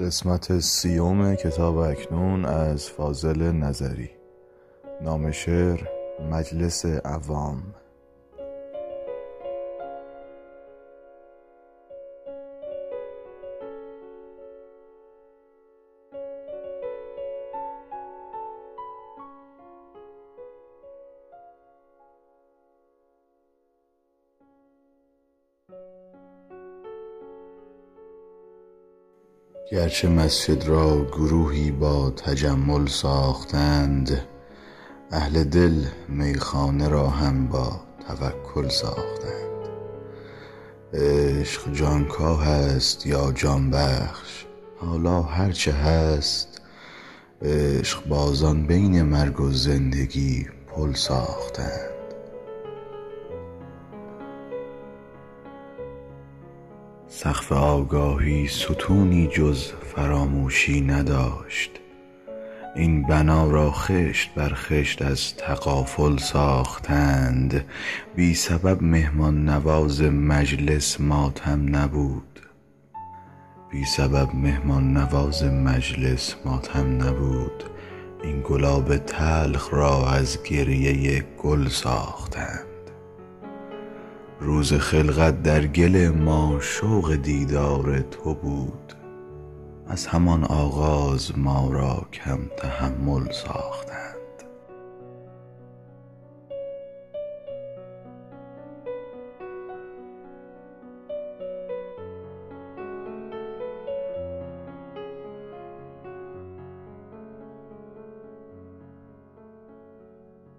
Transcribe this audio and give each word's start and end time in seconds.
قسمت 0.00 0.58
سیوم 0.58 1.34
کتاب 1.34 1.76
اکنون 1.76 2.44
از 2.44 2.90
فاضل 2.90 3.42
نظری. 3.42 4.10
نام 5.02 5.30
شعر 5.30 5.80
مجلس 6.30 6.86
عوام. 6.86 7.62
گرچه 29.72 30.08
مسجد 30.08 30.64
را 30.64 31.04
گروهی 31.04 31.70
با 31.70 32.10
تجمل 32.10 32.86
ساختند 32.86 34.26
اهل 35.10 35.44
دل 35.44 35.84
میخانه 36.08 36.88
را 36.88 37.08
هم 37.08 37.48
با 37.48 37.80
توکل 38.06 38.68
ساختند. 38.68 39.68
عشق 40.94 41.72
جانکاه 41.72 42.48
است 42.48 43.06
یا 43.06 43.32
جان 43.32 43.70
بخش 43.70 44.46
حالا 44.76 45.22
هر 45.22 45.52
چه 45.52 45.72
هست 45.72 46.60
عشقبازان 47.42 48.66
بین 48.66 49.02
مرگ 49.02 49.40
و 49.40 49.50
زندگی 49.50 50.46
پل 50.66 50.92
ساختند. 50.92 51.99
سقف 57.12 57.52
آگاهی 57.52 58.48
ستونی 58.48 59.26
جز 59.26 59.72
فراموشی 59.96 60.80
نداشت. 60.80 61.70
این 62.76 63.06
بنا 63.06 63.50
را 63.50 63.70
خشت 63.70 64.30
بر 64.34 64.52
خشت 64.54 65.02
از 65.02 65.36
تغافل 65.36 66.16
ساختند. 66.16 67.64
بی 68.16 68.34
سبب 68.34 68.82
مهمان 68.82 69.44
نواز 69.44 70.02
مجلس 70.02 71.00
ماتم 71.00 71.76
نبود. 71.76 72.40
بی 73.70 73.84
سبب 73.84 74.28
مهمان 74.34 74.92
نواز 74.92 75.44
مجلس 75.44 76.34
ماتم 76.44 77.02
نبود. 77.02 77.64
این 78.22 78.42
گلاب 78.44 78.96
تلخ 78.96 79.74
را 79.74 80.10
از 80.10 80.42
گریه 80.42 81.24
گل 81.38 81.68
ساختند. 81.68 82.69
روز 84.40 84.72
خلقت 84.72 85.42
در 85.42 85.66
گل 85.66 86.08
ما 86.08 86.58
شوق 86.60 87.14
دیدار 87.14 88.00
تو 88.00 88.34
بود. 88.34 88.92
از 89.86 90.06
همان 90.06 90.44
آغاز 90.44 91.38
ما 91.38 91.70
را 91.72 92.06
کم 92.12 92.38
تحمل 92.56 93.32
ساختند 93.32 93.99